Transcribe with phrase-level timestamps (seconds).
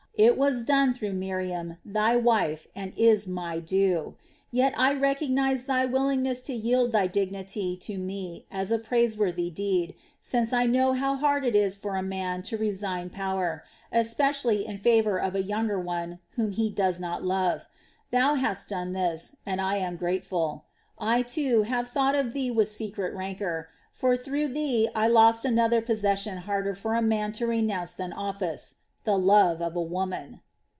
[0.17, 4.17] It was done through Miriam, thy wife, and is my due.
[4.51, 9.95] Yet I recognize thy willingness to yield thy dignity to me as a praiseworthy deed,
[10.19, 14.77] since I know how hard it is for a man to resign power, especially in
[14.77, 17.67] favor of a younger one whom he does not love.
[18.11, 20.65] Thou hast done this, and I am grateful.
[20.99, 25.81] I, too, have thought of thee with secret rancor; for through thee I lost another
[25.81, 30.39] possession harder for a man to renounce than office: the love of woman."